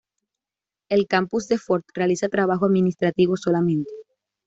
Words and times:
El 0.89 1.05
campus 1.05 1.47
de 1.47 1.59
Fort 1.59 1.85
realiza 1.93 2.27
trabajo 2.27 2.65
administrativo 2.65 3.37
solamente. 3.37 3.91